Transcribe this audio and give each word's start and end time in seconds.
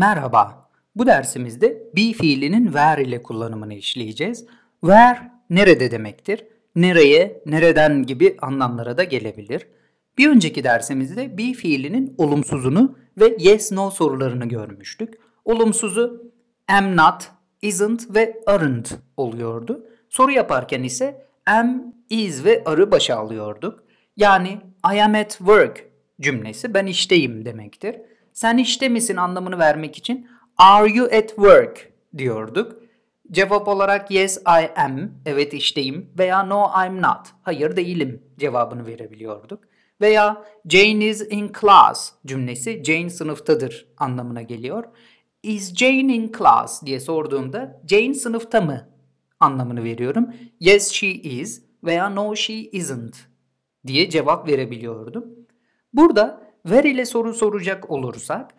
Merhaba. 0.00 0.68
Bu 0.96 1.06
dersimizde 1.06 1.82
be 1.96 2.12
fiilinin 2.12 2.64
where 2.64 3.02
ile 3.02 3.22
kullanımını 3.22 3.74
işleyeceğiz. 3.74 4.46
Where 4.80 5.18
nerede 5.50 5.90
demektir? 5.90 6.44
Nereye, 6.76 7.42
nereden 7.46 8.02
gibi 8.02 8.36
anlamlara 8.42 8.96
da 8.96 9.04
gelebilir. 9.04 9.66
Bir 10.18 10.28
önceki 10.28 10.64
dersimizde 10.64 11.38
be 11.38 11.52
fiilinin 11.52 12.14
olumsuzunu 12.18 12.96
ve 13.20 13.36
yes 13.38 13.72
no 13.72 13.90
sorularını 13.90 14.48
görmüştük. 14.48 15.14
Olumsuzu 15.44 16.32
am 16.68 16.96
not, 16.96 17.30
isn't 17.62 18.14
ve 18.14 18.40
aren't 18.46 18.98
oluyordu. 19.16 19.86
Soru 20.08 20.32
yaparken 20.32 20.82
ise 20.82 21.26
am, 21.46 21.94
is 22.10 22.44
ve 22.44 22.62
are'ı 22.64 22.90
başa 22.90 23.16
alıyorduk. 23.16 23.84
Yani 24.16 24.60
I 24.94 25.02
am 25.02 25.14
at 25.14 25.30
work 25.30 25.84
cümlesi 26.20 26.74
ben 26.74 26.86
işteyim 26.86 27.44
demektir. 27.44 27.96
Sen 28.32 28.58
işte 28.58 28.88
misin 28.88 29.16
anlamını 29.16 29.58
vermek 29.58 29.98
için 29.98 30.28
are 30.56 30.90
you 30.90 31.06
at 31.06 31.28
work 31.28 31.92
diyorduk. 32.18 32.80
Cevap 33.30 33.68
olarak 33.68 34.10
yes 34.10 34.38
I 34.38 34.80
am, 34.80 35.10
evet 35.26 35.54
işteyim 35.54 36.10
veya 36.18 36.42
no 36.42 36.70
I'm 36.86 37.02
not, 37.02 37.26
hayır 37.42 37.76
değilim 37.76 38.22
cevabını 38.38 38.86
verebiliyorduk. 38.86 39.64
Veya 40.00 40.44
Jane 40.68 41.04
is 41.04 41.26
in 41.30 41.52
class 41.60 42.12
cümlesi 42.26 42.84
Jane 42.84 43.10
sınıftadır 43.10 43.86
anlamına 43.96 44.42
geliyor. 44.42 44.84
Is 45.42 45.74
Jane 45.74 46.14
in 46.14 46.32
class 46.38 46.82
diye 46.86 47.00
sorduğumda 47.00 47.80
Jane 47.88 48.14
sınıfta 48.14 48.60
mı 48.60 48.88
anlamını 49.40 49.84
veriyorum. 49.84 50.26
Yes 50.60 50.92
she 50.92 51.08
is 51.08 51.62
veya 51.84 52.10
no 52.10 52.36
she 52.36 52.54
isn't 52.54 53.16
diye 53.86 54.10
cevap 54.10 54.48
verebiliyordum. 54.48 55.26
Burada 55.92 56.49
where 56.62 56.90
ile 56.90 57.06
soru 57.06 57.34
soracak 57.34 57.90
olursak 57.90 58.54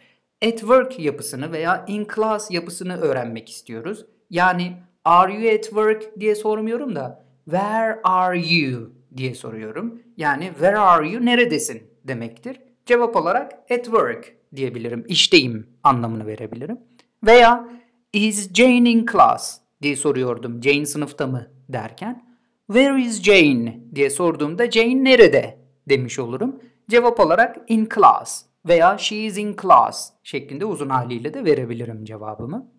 at 0.45 0.59
work 0.59 0.99
yapısını 0.99 1.51
veya 1.51 1.85
in 1.87 2.07
class 2.15 2.51
yapısını 2.51 2.97
öğrenmek 3.01 3.49
istiyoruz. 3.49 4.05
Yani 4.29 4.73
are 5.05 5.33
you 5.33 5.55
at 5.55 5.63
work 5.63 6.19
diye 6.19 6.35
sormuyorum 6.35 6.95
da 6.95 7.25
where 7.45 7.99
are 8.03 8.39
you 8.39 8.93
diye 9.17 9.35
soruyorum. 9.35 10.01
Yani 10.17 10.45
where 10.45 10.77
are 10.77 11.09
you 11.09 11.25
neredesin 11.25 11.83
demektir. 12.03 12.59
Cevap 12.85 13.15
olarak 13.15 13.51
at 13.71 13.83
work 13.83 14.35
diyebilirim. 14.55 15.05
İşteyim 15.07 15.67
anlamını 15.83 16.27
verebilirim. 16.27 16.77
Veya 17.23 17.69
is 18.13 18.53
Jane 18.53 18.89
in 18.89 19.05
class 19.11 19.59
diye 19.81 19.95
soruyordum. 19.95 20.63
Jane 20.63 20.85
sınıfta 20.85 21.27
mı 21.27 21.47
derken. 21.69 22.23
Where 22.67 23.01
is 23.01 23.23
Jane 23.23 23.79
diye 23.95 24.09
sorduğumda 24.09 24.71
Jane 24.71 25.03
nerede 25.03 25.57
demiş 25.89 26.19
olurum. 26.19 26.55
Cevap 26.91 27.19
olarak 27.19 27.57
in 27.67 27.89
class 27.95 28.45
veya 28.65 28.97
she 28.97 29.15
is 29.15 29.37
in 29.37 29.55
class 29.61 30.11
şeklinde 30.23 30.65
uzun 30.65 30.89
haliyle 30.89 31.33
de 31.33 31.45
verebilirim 31.45 32.05
cevabımı. 32.05 32.71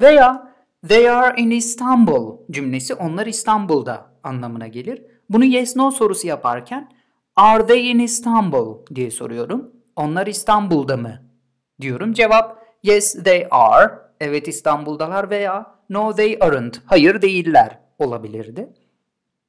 Veya 0.00 0.54
they 0.88 1.10
are 1.10 1.40
in 1.42 1.50
Istanbul 1.50 2.38
cümlesi 2.50 2.94
onlar 2.94 3.26
İstanbul'da 3.26 4.06
anlamına 4.22 4.66
gelir. 4.66 5.02
Bunu 5.30 5.44
yes 5.44 5.76
no 5.76 5.90
sorusu 5.90 6.26
yaparken 6.26 6.92
are 7.36 7.66
they 7.66 7.90
in 7.90 7.98
Istanbul 7.98 8.86
diye 8.94 9.10
soruyorum. 9.10 9.70
Onlar 9.96 10.26
İstanbul'da 10.26 10.96
mı 10.96 11.22
diyorum. 11.80 12.12
Cevap 12.12 12.66
yes 12.82 13.22
they 13.24 13.46
are. 13.50 13.98
Evet 14.20 14.48
İstanbul'dalar 14.48 15.30
veya 15.30 15.74
no 15.90 16.14
they 16.14 16.38
aren't. 16.40 16.82
Hayır 16.86 17.22
değiller 17.22 17.78
olabilirdi. 17.98 18.72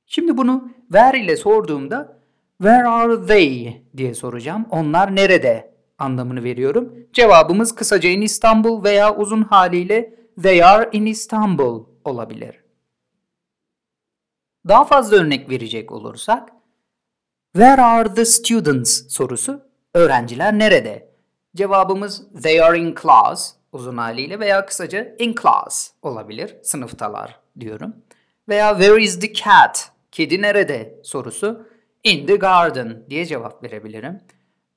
Şimdi 0.06 0.38
bunu 0.38 0.70
where 0.92 1.20
ile 1.20 1.36
sorduğumda 1.36 2.23
where 2.64 2.88
are 2.88 3.28
they 3.28 3.82
diye 3.98 4.14
soracağım. 4.14 4.66
Onlar 4.70 5.16
nerede 5.16 5.74
anlamını 5.98 6.44
veriyorum. 6.44 6.94
Cevabımız 7.14 7.76
kısaca 7.76 8.10
in 8.10 8.22
İstanbul 8.22 8.84
veya 8.84 9.16
uzun 9.16 9.42
haliyle 9.42 10.16
they 10.44 10.64
are 10.64 10.90
in 10.92 11.06
Istanbul 11.06 11.86
olabilir. 12.06 12.64
Daha 14.68 14.86
fazla 14.86 15.18
örnek 15.18 15.50
verecek 15.50 15.92
olursak 15.92 16.50
where 17.54 17.82
are 17.82 18.14
the 18.14 18.26
students 18.26 19.14
sorusu 19.14 19.62
öğrenciler 19.94 20.60
nerede? 20.60 21.10
Cevabımız 21.56 22.24
they 22.44 22.62
are 22.62 22.80
in 22.80 22.96
class 23.02 23.54
uzun 23.72 23.98
haliyle 23.98 24.40
veya 24.40 24.66
kısaca 24.66 25.16
in 25.20 25.36
class 25.42 25.92
olabilir. 26.02 26.56
Sınıftalar 26.64 27.40
diyorum. 27.60 27.96
Veya 28.50 28.78
where 28.78 29.04
is 29.04 29.20
the 29.20 29.34
cat? 29.34 29.92
Kedi 30.12 30.42
nerede 30.42 31.00
sorusu 31.04 31.73
in 32.04 32.26
the 32.26 32.36
garden 32.36 33.06
diye 33.10 33.26
cevap 33.26 33.64
verebilirim. 33.64 34.22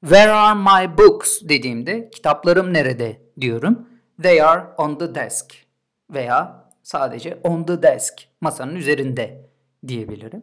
Where 0.00 0.32
are 0.32 0.59
my 0.59 0.98
books 0.98 1.42
dediğimde 1.42 2.10
kitaplarım 2.10 2.72
nerede 2.72 3.22
diyorum. 3.41 3.88
They 4.22 4.42
are 4.42 4.62
on 4.78 4.98
the 4.98 5.14
desk 5.14 5.54
veya 6.10 6.65
sadece 6.82 7.38
on 7.44 7.65
the 7.65 7.82
desk 7.82 8.15
masanın 8.41 8.76
üzerinde 8.76 9.50
diyebilirim. 9.88 10.42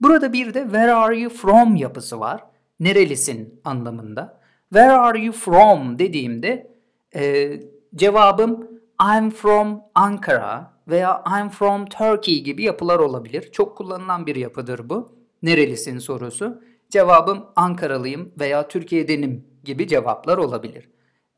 Burada 0.00 0.32
bir 0.32 0.54
de 0.54 0.62
where 0.62 0.92
are 0.92 1.18
you 1.18 1.30
from 1.30 1.76
yapısı 1.76 2.20
var. 2.20 2.44
Nerelisin 2.80 3.60
anlamında. 3.64 4.40
Where 4.72 4.92
are 4.92 5.20
you 5.20 5.32
from 5.32 5.98
dediğimde 5.98 6.70
e, 7.14 7.52
cevabım 7.94 8.68
I'm 9.02 9.30
from 9.30 9.82
Ankara 9.94 10.72
veya 10.88 11.24
I'm 11.38 11.48
from 11.48 11.86
Turkey 11.86 12.42
gibi 12.42 12.62
yapılar 12.62 12.98
olabilir. 12.98 13.52
Çok 13.52 13.76
kullanılan 13.76 14.26
bir 14.26 14.36
yapıdır 14.36 14.88
bu. 14.88 15.17
Nerelisin 15.42 15.98
sorusu. 15.98 16.62
Cevabım 16.90 17.46
Ankaralıyım 17.56 18.32
veya 18.40 18.68
Türkiye'denim 18.68 19.44
gibi 19.64 19.88
cevaplar 19.88 20.38
olabilir. 20.38 20.88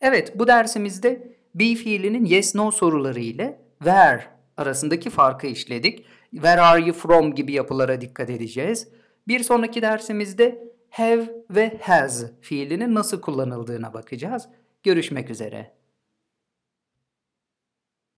Evet 0.01 0.39
bu 0.39 0.47
dersimizde 0.47 1.37
be 1.55 1.75
fiilinin 1.75 2.25
yes 2.25 2.55
no 2.55 2.71
soruları 2.71 3.21
ile 3.21 3.61
where 3.79 4.25
arasındaki 4.57 5.11
farkı 5.11 5.47
işledik. 5.47 6.07
Where 6.31 6.61
are 6.61 6.81
you 6.81 6.93
from 6.93 7.35
gibi 7.35 7.53
yapılara 7.53 8.01
dikkat 8.01 8.31
edeceğiz. 8.31 8.89
Bir 9.29 9.41
sonraki 9.41 9.83
dersimizde 9.83 10.73
have 10.91 11.31
ve 11.51 11.79
has 11.83 12.25
fiilinin 12.41 12.95
nasıl 12.95 13.21
kullanıldığına 13.21 13.95
bakacağız. 13.95 14.49
Görüşmek 14.83 15.31
üzere. 15.31 15.80